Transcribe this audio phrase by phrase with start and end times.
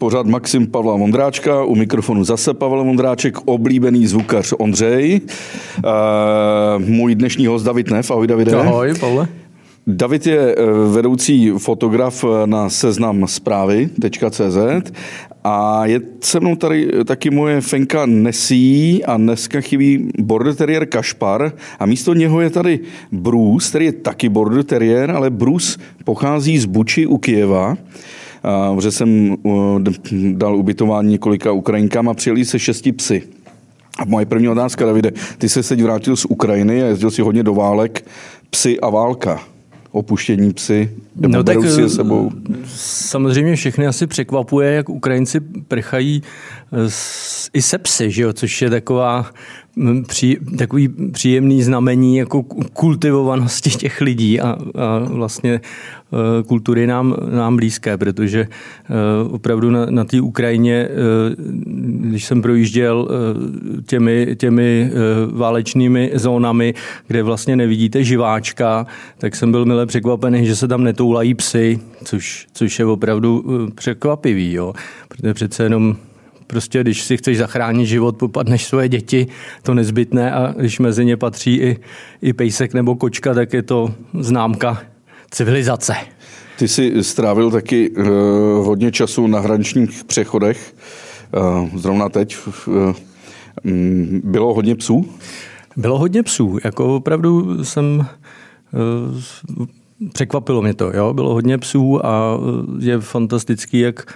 [0.00, 5.20] Pořád Maxim Pavla Vondráčka, u mikrofonu zase Pavel Vondráček, oblíbený zvukař Ondřej.
[5.84, 8.10] Uh, můj dnešní host David Nev.
[8.10, 8.54] Ahoj Davide.
[8.54, 9.28] Ahoj Pavle.
[9.86, 14.92] David je eh, vedoucí fotograf na seznam zprávy.cz
[15.44, 21.52] a je se mnou tady taky moje fenka Nesí a dneska chybí border terrier Kašpar
[21.78, 22.80] a místo něho je tady
[23.12, 27.76] Bruce, který je taky border terrier, ale Bruce pochází z Buči u Kijeva
[28.74, 29.36] protože jsem
[30.32, 33.22] dal ubytování několika Ukrajinkám a přijeli se šesti psy.
[33.98, 37.42] A moje první otázka, Davide, ty se teď vrátil z Ukrajiny a jezdil si hodně
[37.42, 38.04] do válek,
[38.50, 39.40] psy a válka
[39.92, 42.30] opuštění psy, nebo no, tak, si je sebou?
[42.76, 46.22] Samozřejmě všechny asi překvapuje, jak Ukrajinci prchají
[47.52, 48.32] i se psy, že jo?
[48.32, 49.30] což je taková
[50.06, 52.42] pří, takový příjemný znamení jako
[52.72, 55.60] kultivovanosti těch lidí a, a vlastně e,
[56.42, 58.48] kultury nám, nám blízké, protože e,
[59.30, 60.88] opravdu na, na té Ukrajině, e,
[62.08, 63.08] když jsem projížděl
[63.86, 64.90] těmi, těmi
[65.32, 66.74] válečnými zónami,
[67.06, 68.86] kde vlastně nevidíte živáčka,
[69.18, 74.52] tak jsem byl milé překvapený, že se tam netoulají psy, což, což je opravdu překvapivý,
[74.52, 74.72] jo?
[75.08, 75.96] protože přece jenom
[76.50, 79.26] prostě když si chceš zachránit život, popadneš svoje děti,
[79.62, 81.76] to nezbytné a když mezi ně patří i,
[82.22, 84.82] i pejsek nebo kočka, tak je to známka
[85.30, 85.94] civilizace.
[86.58, 88.06] Ty jsi strávil taky uh,
[88.66, 90.74] hodně času na hraničních přechodech.
[91.36, 92.92] Uh, zrovna teď uh,
[94.24, 95.08] bylo hodně psů?
[95.76, 96.58] Bylo hodně psů.
[96.64, 98.06] Jako opravdu jsem
[98.72, 99.20] uh,
[100.12, 100.96] překvapilo mě to.
[100.96, 101.14] Jo?
[101.14, 102.38] Bylo hodně psů a
[102.78, 104.14] je fantastický, jak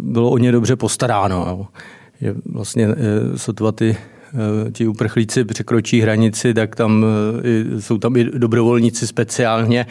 [0.00, 1.68] bylo o ně dobře postaráno.
[2.20, 7.06] Je vlastně eh, sotva ty eh, ti uprchlíci překročí hranici, tak tam
[7.78, 9.86] jsou tam i dobrovolníci speciálně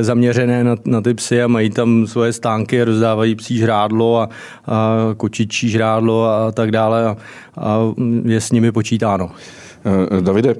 [0.00, 4.28] zaměřené na, na ty psy a mají tam svoje stánky rozdávají psí žrádlo a,
[4.66, 7.16] a kočičí žrádlo a tak dále a,
[7.56, 7.78] a
[8.24, 9.30] je s nimi počítáno.
[9.84, 10.54] Eh, Davide,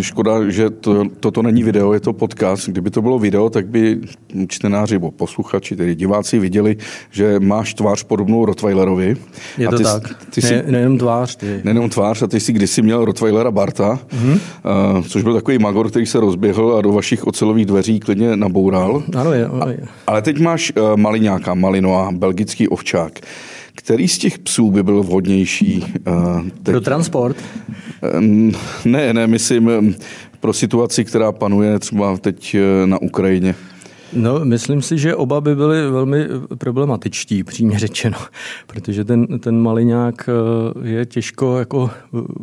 [0.00, 2.68] škoda, že to, toto není video, je to podcast.
[2.68, 3.98] Kdyby to bylo video, tak by
[4.48, 6.76] čtenáři nebo posluchači, tedy diváci, viděli,
[7.10, 9.16] že máš tvář podobnou Rottweilerovi.
[9.58, 10.02] Je to ty, tak.
[10.30, 11.36] Ty jsi, ne, nejenom tvář.
[11.36, 11.60] Ty.
[11.64, 14.40] Nejenom tvář, a ty jsi kdysi měl Rottweilera Barta, mm-hmm.
[15.08, 19.02] což byl takový magor, který se rozběhl a do vašich ocelových dveří klidně naboural.
[19.16, 19.46] Ano, je.
[19.46, 19.78] Ano, je.
[20.06, 23.20] A, ale teď máš uh, maliňáka, malinoa, belgický ovčák.
[23.74, 25.84] Který z těch psů by byl vhodnější?
[26.08, 26.62] Uh, teď?
[26.62, 27.36] Pro transport?
[28.84, 29.94] Ne, ne, myslím
[30.40, 33.54] pro situaci, která panuje třeba teď uh, na Ukrajině.
[34.12, 36.26] No, myslím si, že oba by byly velmi
[36.58, 38.18] problematičtí, přímě řečeno,
[38.66, 40.28] protože ten, ten maliňák
[40.82, 41.90] je těžko jako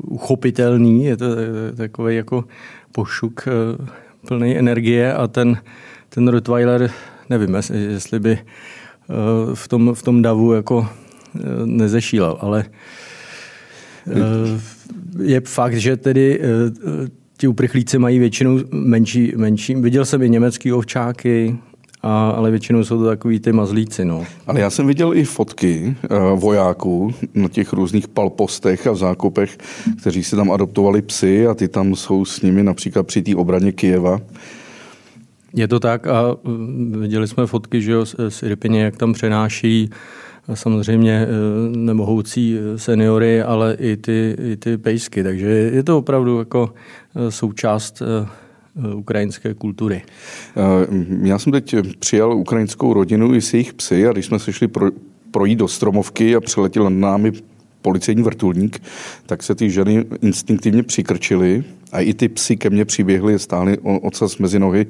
[0.04, 1.26] uchopitelný, je to
[1.76, 2.44] takový jako
[2.92, 3.48] pošuk
[4.28, 5.58] plný energie a ten,
[6.10, 6.92] ten Rottweiler,
[7.30, 8.40] nevím, jestli by
[9.54, 10.88] v tom, v tom davu jako
[11.66, 12.66] nezešílel, ale
[14.08, 14.14] eh,
[15.24, 16.48] je fakt, že tedy eh,
[17.38, 19.76] ti uprchlíci mají většinou menší, menší.
[19.76, 21.58] Viděl jsem i německý ovčáky,
[22.02, 24.06] a, ale většinou jsou to takový ty mazlíci.
[24.06, 24.26] No.
[24.48, 29.58] Ale já jsem viděl i fotky uh, vojáků na těch různých palpostech a v zákopech,
[30.02, 33.72] kteří si tam adoptovali psy a ty tam jsou s nimi například při té obraně
[33.72, 34.20] Kijeva.
[35.54, 36.38] Je to tak a
[37.00, 39.90] viděli jsme fotky že jo, z Irpině, jak tam přenáší
[40.54, 41.28] samozřejmě eh,
[41.78, 45.24] nemohoucí eh, seniory, ale i ty, i ty pejsky.
[45.24, 46.74] Takže je to opravdu jako
[47.16, 48.02] eh, součást
[48.96, 50.02] ukrajinské kultury.
[51.24, 54.68] Já jsem teď přijal ukrajinskou rodinu i s jejich psy a když jsme se šli
[54.68, 54.92] pro,
[55.32, 57.32] projít do stromovky a přiletěl nad námi
[57.82, 58.82] policejní vrtulník,
[59.26, 64.38] tak se ty ženy instinktivně přikrčily a i ty psy ke mně přiběhly, stály ocas
[64.38, 64.86] mezi nohy.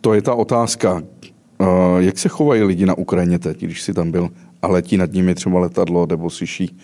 [0.00, 1.02] To je ta otázka,
[1.98, 4.28] jak se chovají lidi na Ukrajině teď, když jsi tam byl
[4.62, 6.76] a letí nad nimi třeba letadlo nebo slyší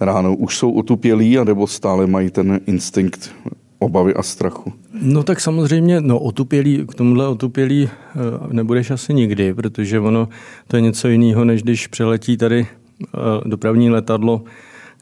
[0.00, 0.36] ráno?
[0.36, 3.30] Už jsou otupělí, nebo stále mají ten instinkt
[3.78, 4.72] obavy a strachu?
[5.02, 8.18] No tak samozřejmě, no otupělí, k tomuhle otupělí eh,
[8.52, 10.28] nebudeš asi nikdy, protože ono
[10.68, 14.42] to je něco jiného, než když přeletí tady eh, dopravní letadlo,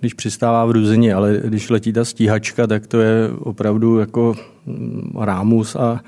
[0.01, 4.35] když přistává v Ruzině, ale když letí ta stíhačka, tak to je opravdu jako
[4.67, 6.01] mm, rámus a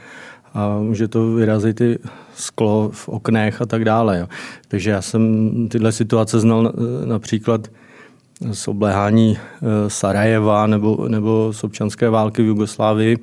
[0.55, 1.99] a může to vyrazit i
[2.35, 4.19] sklo v oknech a tak dále.
[4.19, 4.27] Jo.
[4.69, 6.73] Takže já jsem tyhle situace znal
[7.05, 7.69] například
[8.53, 13.19] z obléhání eh, Sarajeva nebo, nebo z občanské války v Jugoslávii.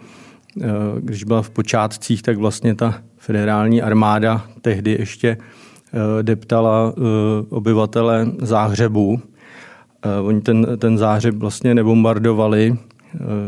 [0.61, 0.65] Eh,
[0.99, 6.93] když byla v počátcích, tak vlastně ta federální armáda tehdy ještě eh, deptala
[7.49, 9.21] obyvatele záhřebu.
[10.23, 12.98] Oni ten, ten záhřeb vlastně nebombardovali, Eh,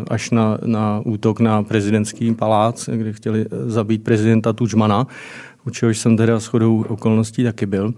[0.10, 5.08] až na, na útok na prezidentský palác, kde chtěli zabít prezidenta Tučmana,
[5.66, 7.94] u čehož jsem teda shodou okolností taky byl.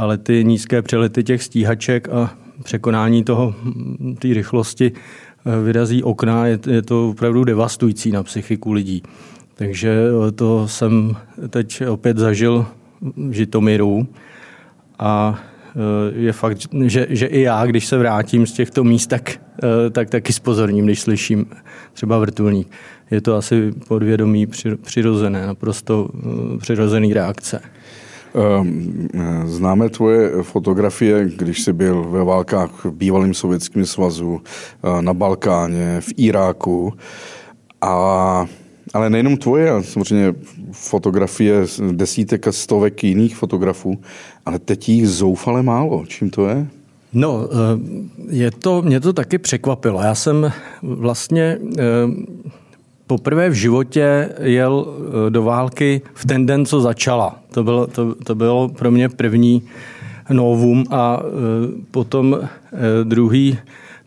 [0.00, 2.30] ale ty nízké přelety těch stíhaček a
[2.62, 3.54] překonání toho,
[4.18, 4.92] té rychlosti
[5.64, 9.02] vyrazí okna, je, je to opravdu devastující na psychiku lidí.
[9.54, 11.16] Takže to jsem
[11.48, 12.66] teď opět zažil
[13.16, 14.06] v Žitomiru
[14.98, 15.38] a
[16.14, 19.30] je fakt, že, že i já, když se vrátím z těchto míst, tak,
[19.86, 21.46] e, tak taky spozorním, když slyším
[21.92, 22.70] třeba vrtulník.
[23.10, 24.46] Je to asi podvědomí
[24.82, 26.08] přirozené, naprosto
[26.54, 27.60] e, přirozený reakce.
[28.34, 29.08] Ehm,
[29.44, 34.40] známe tvoje fotografie, když jsi byl ve válkách v bývalém sovětském svazu,
[35.00, 36.92] na Balkáně, v Iráku.
[37.80, 38.46] A
[38.94, 40.34] ale nejenom tvoje, ale samozřejmě
[40.72, 43.98] fotografie desítek a stovek jiných fotografů,
[44.46, 46.04] ale teď jich zoufale málo.
[46.06, 46.66] Čím to je?
[47.12, 47.56] No, eh,
[48.28, 50.02] je to, mě to taky překvapilo.
[50.02, 50.52] Já jsem
[50.82, 51.82] vlastně eh,
[53.06, 57.38] poprvé v životě jel eh, do války v ten den, co začala.
[57.50, 59.62] To bylo, to, to bylo pro mě první
[60.30, 61.22] novum a
[61.90, 62.40] potom
[63.04, 63.58] druhý,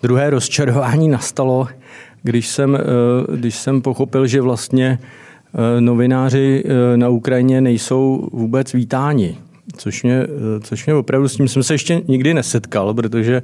[0.02, 1.68] druhé rozčarování nastalo,
[2.24, 2.80] když jsem, eh,
[3.38, 9.38] když jsem pochopil, že vlastně eh, novináři eh, na Ukrajině nejsou vůbec vítáni.
[9.78, 10.28] Což mě,
[10.62, 13.42] což mě opravdu s tím jsem se ještě nikdy nesetkal, protože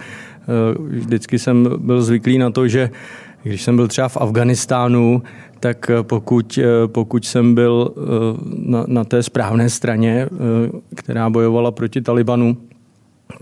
[0.80, 2.90] vždycky jsem byl zvyklý na to, že
[3.44, 5.24] když jsem byl třeba v Afganistánu,
[5.60, 7.94] tak pokud, pokud jsem byl
[8.66, 10.28] na, na té správné straně,
[10.96, 12.58] která bojovala proti Talibanu,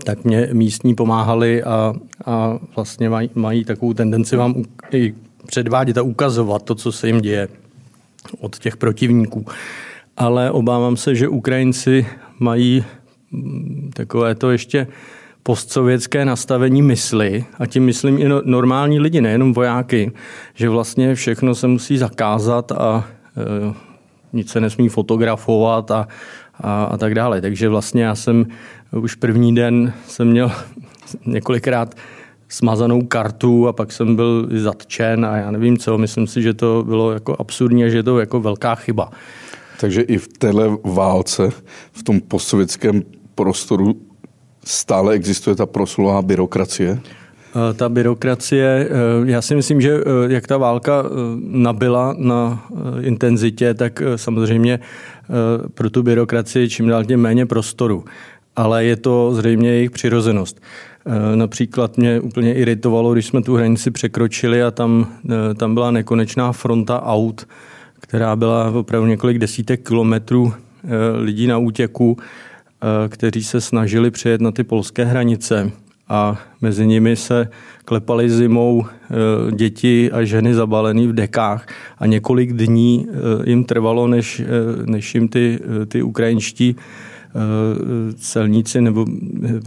[0.04, 1.94] tak mě místní pomáhali a,
[2.24, 4.54] a vlastně mají, mají takovou tendenci vám
[4.92, 5.14] i
[5.46, 7.48] předvádět a ukazovat to, co se jim děje
[8.40, 9.46] od těch protivníků.
[10.16, 12.06] Ale obávám se, že Ukrajinci
[12.38, 12.84] mají
[13.30, 14.86] mm, takové to ještě
[15.42, 20.12] postsovětské nastavení mysli, a tím myslím i no, normální lidi, nejenom vojáky,
[20.54, 23.74] že vlastně všechno se musí zakázat a e,
[24.32, 26.08] nic se nesmí fotografovat a,
[26.60, 27.40] a, a tak dále.
[27.40, 28.46] Takže vlastně já jsem
[28.92, 30.52] už první den jsem měl
[31.26, 31.94] několikrát
[32.48, 35.98] smazanou kartu a pak jsem byl zatčen a já nevím co.
[35.98, 39.10] Myslím si, že to bylo jako absurdní a že je to jako velká chyba.
[39.80, 41.50] Takže i v téhle válce,
[41.92, 43.02] v tom postsovětském
[43.34, 44.00] prostoru
[44.64, 47.00] stále existuje ta proslulá byrokracie?
[47.70, 48.90] Eh, ta byrokracie, eh,
[49.24, 51.04] já si myslím, že eh, jak ta válka
[51.40, 52.66] nabyla na
[53.00, 54.80] intenzitě, tak samozřejmě
[55.74, 58.04] pro tu byrokracii čím dál tím méně prostoru.
[58.56, 60.60] Ale je to zřejmě jejich přirozenost.
[61.08, 65.90] Eh, například mě úplně iritovalo, když jsme tu hranici překročili a tam, eh, tam byla
[65.90, 67.48] nekonečná fronta aut,
[68.00, 70.88] která byla opravdu několik desítek kilometrů eh,
[71.18, 72.16] lidí na útěku,
[73.08, 75.70] kteří se snažili přejet na ty polské hranice.
[76.08, 77.48] A mezi nimi se
[77.84, 78.86] klepali zimou
[79.50, 81.66] děti a ženy zabalený v dekách.
[81.98, 83.06] A několik dní
[83.44, 84.42] jim trvalo, než,
[84.84, 85.58] než jim ty,
[85.88, 86.76] ty ukrajinští
[88.16, 89.06] celníci nebo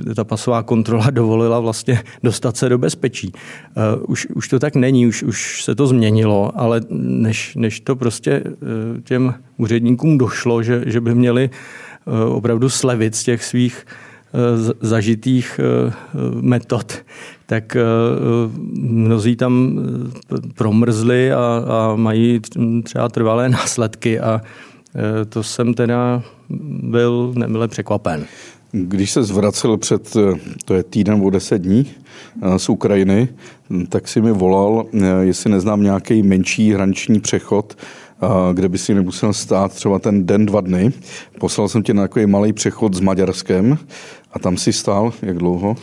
[0.10, 3.32] eh, ta pasová kontrola dovolila vlastně dostat se do bezpečí.
[3.36, 7.96] Eh, už, už to tak není, už, už se to změnilo, ale než, než to
[7.96, 8.44] prostě
[9.04, 11.50] těm úředníkům došlo, že, že by měli
[12.28, 13.86] opravdu slevit z těch svých
[14.82, 15.60] zažitých
[16.42, 16.94] metod,
[17.46, 17.78] tak
[18.74, 19.80] mnozí tam
[20.56, 21.38] promrzli a,
[21.68, 22.42] a mají
[22.84, 24.42] třeba trvalé následky a
[25.30, 26.24] to jsem teda
[26.84, 28.26] byl nemile překvapen.
[28.72, 30.18] Když se zvracel před,
[30.66, 31.86] to je týden o deset dní
[32.42, 33.28] eh, z Ukrajiny,
[33.90, 38.94] tak si mi volal, eh, jestli neznám nějaký menší hraniční přechod, eh, kde by si
[38.94, 40.92] nemusel stát třeba ten den, dva dny.
[41.40, 43.78] Poslal jsem tě na takový malý přechod s Maďarskem
[44.34, 45.76] a tam si stál jak dlouho?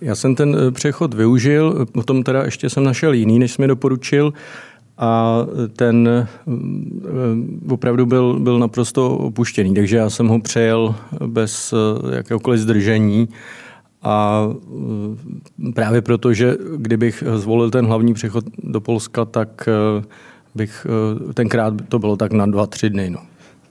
[0.00, 4.32] Já jsem ten přechod využil, potom teda ještě jsem našel jiný, než jsi mi doporučil
[5.00, 10.94] a ten mm, opravdu byl, byl naprosto opuštěný, takže já jsem ho přejel
[11.26, 13.28] bez eh, jakéhokoliv zdržení
[14.02, 15.16] a mm,
[15.74, 20.04] právě proto, že kdybych zvolil ten hlavní přechod do Polska, tak eh,
[20.54, 20.86] bych
[21.30, 23.10] eh, tenkrát to bylo tak na dva, tři dny.
[23.10, 23.20] No.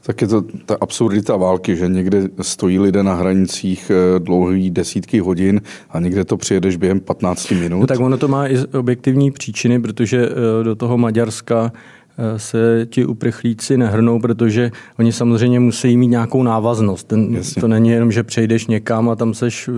[0.01, 5.19] Tak je to ta absurdita války, že někde stojí lidé na hranicích eh, dlouhý desítky
[5.19, 7.79] hodin a někde to přijedeš během 15 minut.
[7.79, 11.71] No, tak ono to má i objektivní příčiny, protože eh, do toho Maďarska
[12.17, 17.07] eh, se ti uprchlíci nehrnou, protože oni samozřejmě musí mít nějakou návaznost.
[17.07, 19.69] Ten, to není jenom, že přejdeš někam a tam seš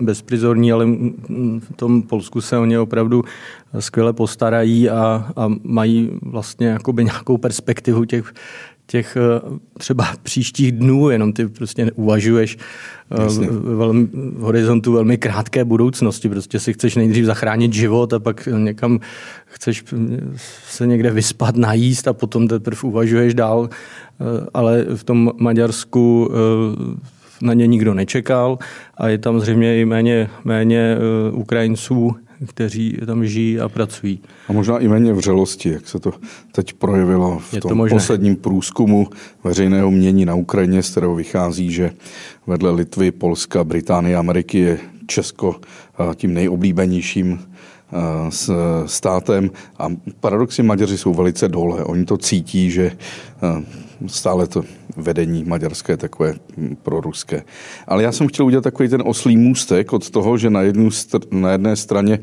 [0.00, 0.86] bezprizorní, ale
[1.58, 3.24] v tom Polsku se o ně opravdu
[3.78, 8.32] skvěle postarají a, a mají vlastně jakoby nějakou perspektivu těch
[8.86, 12.58] těch eh, třeba příštích dnů, jenom ty prostě uvažuješ
[13.10, 16.28] eh, v, velmi, v horizontu velmi krátké budoucnosti.
[16.28, 19.00] Prostě si chceš nejdřív zachránit život a pak někam
[19.46, 19.84] chceš
[20.68, 23.68] se někde vyspat, najíst a potom teprve uvažuješ dál.
[23.70, 26.30] Eh, ale v tom Maďarsku
[27.42, 28.58] na ně nikdo nečekal
[28.96, 30.96] a je tam zřejmě i méně, méně
[31.32, 32.16] Ukrajinců,
[32.46, 34.20] kteří tam žijí a pracují.
[34.48, 36.12] A možná i méně vřelosti, jak se to
[36.52, 39.08] teď projevilo v tom to posledním průzkumu
[39.44, 41.90] veřejného mění na Ukrajině, z kterého vychází, že
[42.46, 45.60] vedle Litvy, Polska, Británie, Ameriky je Česko
[46.14, 47.40] tím nejoblíbenějším
[48.28, 48.50] s
[48.86, 49.88] státem a
[50.20, 51.84] paradoxně Maďaři jsou velice dole.
[51.84, 52.92] Oni to cítí, že
[54.06, 54.62] stále to
[54.96, 56.34] vedení maďarské takové
[56.82, 57.42] proruské.
[57.86, 61.26] Ale já jsem chtěl udělat takový ten oslý můstek od toho, že na, jednu str-
[61.30, 62.18] na jedné straně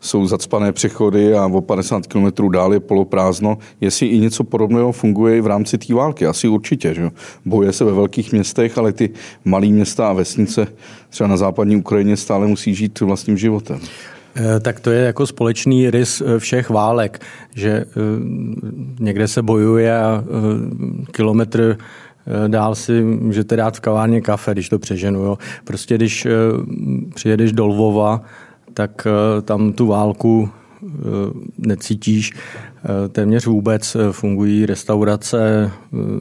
[0.00, 3.58] jsou zacpané přechody a o 50 km dál je poloprázdno.
[3.80, 6.94] Jestli i něco podobného funguje i v rámci té války, asi určitě.
[6.94, 7.10] Že?
[7.44, 9.10] Boje se ve velkých městech, ale ty
[9.44, 10.66] malé města a vesnice
[11.10, 13.80] třeba na západní Ukrajině stále musí žít vlastním životem.
[14.38, 17.20] Eh, tak to je jako společný rys eh, všech válek,
[17.54, 17.84] že eh,
[19.00, 20.24] někde se bojuje a
[21.12, 21.78] kilometr
[22.48, 25.20] dál si můžete dát v kavárně kafe, když to přeženu.
[25.20, 25.38] Jo.
[25.64, 26.26] Prostě když
[27.14, 28.20] přijedeš do Lvova,
[28.74, 29.06] tak
[29.44, 30.48] tam tu válku
[31.58, 32.32] necítíš
[33.12, 33.96] téměř vůbec.
[34.10, 35.70] Fungují restaurace,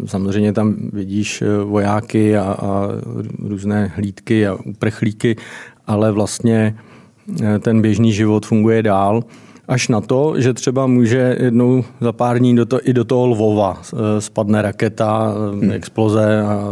[0.06, 2.88] samozřejmě tam vidíš vojáky a, a
[3.40, 5.36] různé hlídky a uprchlíky,
[5.88, 6.76] ale vlastně
[7.44, 9.24] Eh, ten běžný život funguje dál.
[9.68, 13.28] Až na to, že třeba může jednou za pár dní do to, i do toho
[13.28, 15.72] Lvova eh, spadne raketa, eh, hmm.
[15.72, 16.72] exploze a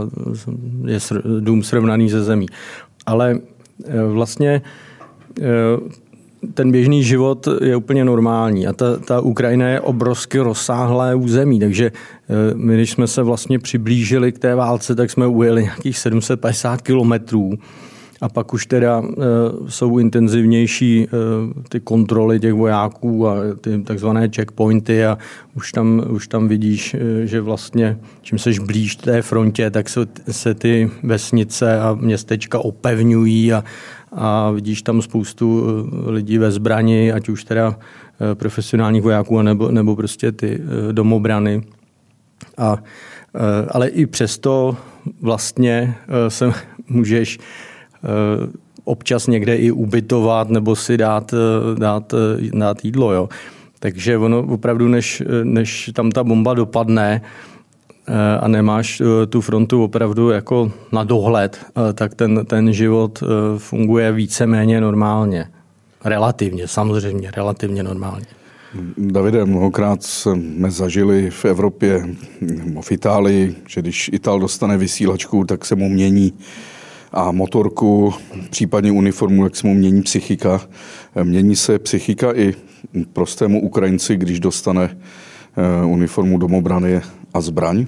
[0.86, 1.00] je
[1.40, 2.46] dům srovnaný ze zemí.
[3.06, 3.40] Ale
[4.08, 4.62] vlastně
[6.54, 11.92] ten běžný život je úplně normální a ta, ta Ukrajina je obrovsky rozsáhlé území, takže
[12.54, 17.54] my, když jsme se vlastně přiblížili k té válce, tak jsme ujeli nějakých 750 kilometrů
[18.26, 19.14] a pak už teda e,
[19.70, 21.08] jsou intenzivnější e,
[21.70, 25.18] ty kontroly těch vojáků a ty takzvané checkpointy a
[25.56, 30.00] už tam, už tam vidíš, e, že vlastně čím seš blíž té frontě, tak se,
[30.32, 33.64] se ty vesnice a městečka opevňují a,
[34.12, 35.64] a vidíš tam spoustu
[36.06, 37.80] lidí ve zbrani, ať už teda
[38.34, 40.60] profesionálních vojáků, nebo, nebo prostě ty
[40.92, 41.64] domobrany.
[42.58, 42.78] A,
[43.70, 44.78] ale i přesto
[45.22, 45.96] vlastně
[46.28, 46.52] se
[46.90, 47.75] můžeš Eh,
[48.86, 53.14] občas někde i ubytovat nebo si dát, eh, dát, eh, dát jídlo.
[53.14, 53.30] Jo.
[53.80, 57.22] Takže ono opravdu, než, než tam ta bomba dopadne,
[58.40, 63.24] a nemáš tu frontu opravdu jako na dohled, tak ten, ten život
[63.58, 65.48] funguje víceméně normálně.
[66.04, 68.26] Relativně, samozřejmě, relativně normálně.
[68.98, 72.06] Davide, mnohokrát jsme zažili v Evropě,
[72.82, 76.34] v Itálii, že když Ital dostane vysílačku, tak se mu mění
[77.16, 78.14] a motorku,
[78.50, 80.62] případně uniformu, jak se mu mění psychika.
[81.24, 82.54] Mění se psychika i
[83.14, 87.02] prostému Ukrajinci, když dostane eh, uniformu domobrany
[87.34, 87.86] a zbraň?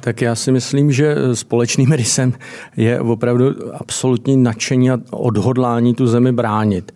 [0.00, 2.32] Tak já si myslím, že společným rysem
[2.76, 6.92] je opravdu absolutní nadšení a odhodlání tu zemi bránit.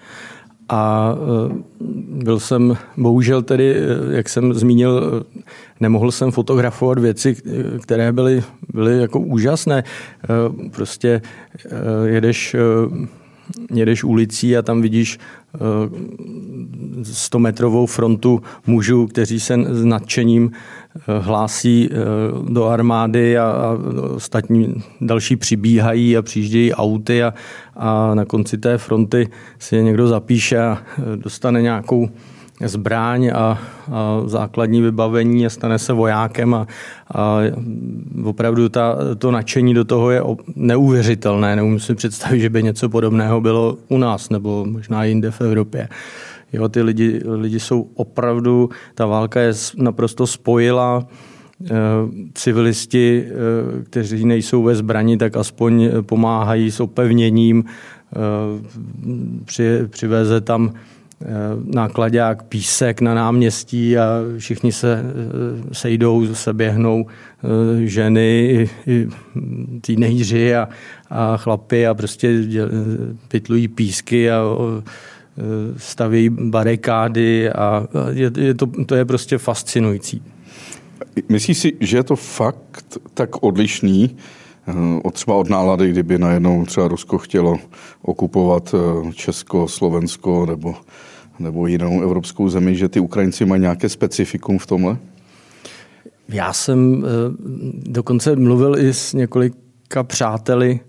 [0.68, 1.54] A e,
[2.25, 5.42] byl jsem, bohužel tedy, e, jak jsem zmínil, e,
[5.80, 7.37] nemohl jsem fotografovat věci,
[7.82, 8.42] které byly,
[8.75, 9.84] byly jako úžasné.
[10.70, 11.22] Prostě
[12.04, 12.56] jedeš,
[13.75, 15.18] jedeš ulicí a tam vidíš
[17.02, 20.50] 100 metrovou frontu mužů, kteří se s nadšením
[21.20, 21.90] hlásí
[22.48, 23.78] do armády a,
[24.14, 27.34] ostatní další přibíhají a přijíždějí auty a,
[27.76, 29.28] a na konci té fronty
[29.58, 30.78] si někdo zapíše a
[31.16, 32.08] dostane nějakou
[32.64, 33.58] zbráň a, a
[34.26, 36.66] základní vybavení a stane se vojákem a,
[37.14, 37.38] a
[38.24, 40.22] opravdu ta, to nadšení do toho je
[40.56, 41.56] neuvěřitelné.
[41.56, 45.88] Neumím si představit, že by něco podobného bylo u nás nebo možná jinde v Evropě.
[46.52, 51.06] Jo, ty lidi, lidi jsou opravdu, ta válka je naprosto spojila
[51.64, 51.68] eh,
[52.34, 58.18] civilisti, eh, kteří nejsou ve zbrani, tak aspoň pomáhají s opevněním, eh,
[59.44, 60.72] při, přiveze tam
[61.64, 64.04] nákladák, písek na náměstí a
[64.38, 65.02] všichni se
[65.72, 67.06] sejdou, se běhnou
[67.84, 68.70] ženy,
[69.80, 70.68] teenageři a,
[71.10, 72.42] a chlapy a prostě
[73.28, 74.42] pytlují písky a
[75.76, 80.22] staví barikády a je, je to, to je prostě fascinující.
[81.28, 84.16] Myslíš si, že je to fakt tak odlišný
[84.68, 84.72] eh,
[85.02, 87.58] od třeba od nálady, kdyby najednou třeba Rusko chtělo
[88.02, 90.75] okupovat eh, Česko, Slovensko nebo,
[91.38, 94.97] nebo jinou evropskou zemi, že ty Ukrajinci mají nějaké specifikum v tomhle?
[96.28, 97.09] Já jsem eh,
[97.90, 100.80] dokonce mluvil i s několika přáteli,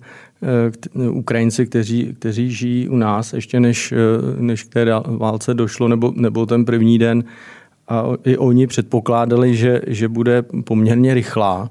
[0.43, 3.95] Eh, Ukrajinci, kteří, kteří žijí u nás, ještě než, eh,
[4.37, 7.23] než k té válce došlo, nebo, nebo ten první den.
[7.87, 11.69] A i oni předpokládali, že, že bude poměrně rychlá.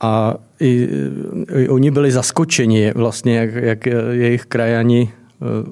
[0.00, 0.88] A i,
[1.56, 5.12] i oni byli zaskočeni vlastně, jak, jak jejich krajani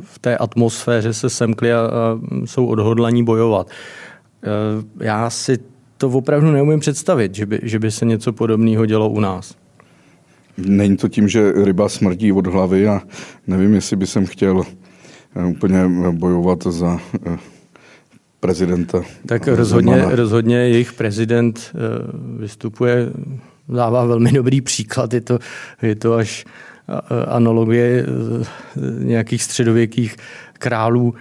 [0.00, 3.70] v té atmosféře se semkli a, a jsou odhodlaní bojovat.
[5.00, 5.58] Já si
[5.98, 9.54] to opravdu neumím představit, že by, že by se něco podobného dělo u nás.
[10.56, 13.02] Není to tím, že ryba smrdí od hlavy a
[13.46, 14.62] nevím, jestli by jsem chtěl
[15.36, 17.38] eh, úplně bojovat za eh,
[18.40, 19.02] prezidenta.
[19.26, 21.78] Tak rozhodně, rozhodně jejich prezident eh,
[22.40, 23.10] vystupuje,
[23.68, 25.14] dává velmi dobrý příklad.
[25.14, 25.38] Je to,
[25.82, 26.44] je to až
[27.28, 28.06] analogie
[28.98, 30.16] nějakých středověkých
[30.52, 31.14] králů,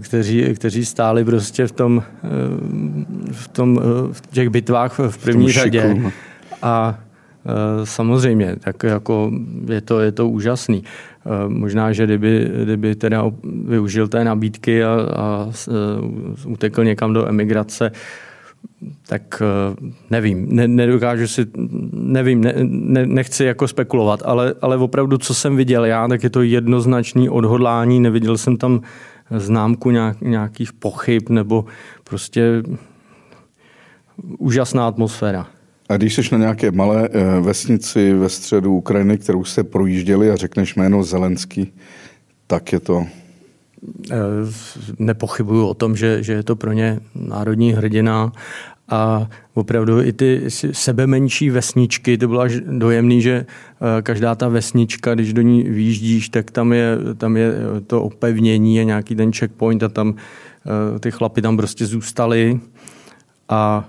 [0.00, 2.02] kteří, kteří stáli prostě v tom,
[3.32, 3.80] v tom
[4.12, 5.94] v těch bitvách v první v řadě.
[5.94, 6.12] No.
[6.62, 6.98] A
[7.84, 9.32] samozřejmě, tak jako
[9.68, 10.84] je to, je to úžasný.
[11.48, 13.24] Možná, že kdyby, kdyby teda
[13.64, 15.50] využil té nabídky a, a
[16.46, 17.92] utekl někam do emigrace,
[19.06, 19.42] tak
[20.10, 21.46] nevím, ne, nedokážu si,
[21.92, 26.30] nevím, ne, ne, nechci jako spekulovat, ale, ale opravdu, co jsem viděl já, tak je
[26.30, 28.80] to jednoznačný odhodlání, neviděl jsem tam
[29.30, 31.64] známku nějak, nějakých pochyb nebo
[32.04, 32.62] prostě
[34.38, 35.46] úžasná atmosféra.
[35.88, 40.36] A když jsi na nějaké malé eh, vesnici ve středu Ukrajiny, kterou jste projížděli a
[40.36, 41.72] řekneš jméno Zelenský,
[42.46, 43.06] tak je to...
[44.10, 44.16] Eh,
[44.98, 48.32] nepochybuju o tom, že, že je to pro ně národní hrdina
[48.88, 54.48] a opravdu i ty sebe menší vesničky, to bylo až dojemný, že eh, každá ta
[54.48, 57.52] vesnička, když do ní výjíždíš, tak tam je, tam je
[57.86, 60.14] to opevnění a nějaký ten checkpoint a tam
[61.00, 62.60] ty chlapy tam prostě zůstali
[63.48, 63.88] a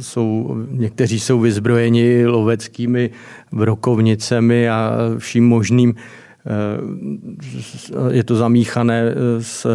[0.00, 3.10] jsou, někteří jsou vyzbrojeni loveckými
[3.52, 5.94] brokovnicemi a vším možným.
[6.46, 9.66] E, je to zamíchané s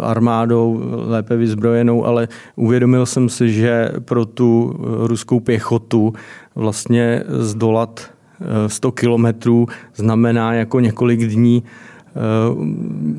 [0.00, 6.12] armádou lépe vyzbrojenou, ale uvědomil jsem si, že pro tu ruskou pěchotu
[6.54, 8.10] vlastně zdolat
[8.66, 11.62] 100 kilometrů znamená jako několik dní
[12.16, 12.54] Eh,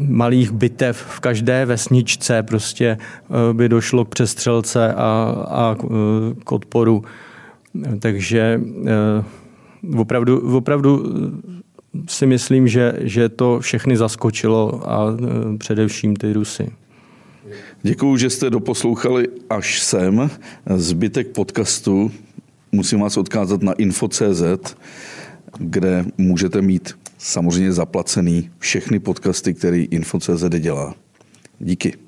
[0.09, 5.87] malých bitev v každé vesničce prostě eh, by došlo k přestřelce a, a eh,
[6.43, 7.03] k odporu.
[7.99, 8.61] Takže
[9.97, 11.03] opravdu, opravdu
[12.07, 15.17] si myslím, že, že to všechny zaskočilo a
[15.57, 16.71] především ty Rusy.
[17.81, 20.29] Děkuji, že jste doposlouchali až sem.
[20.75, 22.11] Zbytek podcastu
[22.71, 24.75] musím vás odkázat na info.cz,
[25.57, 30.95] kde můžete mít samozřejmě zaplacený všechny podcasty, který Info.cz dělá.
[31.59, 32.06] Díky.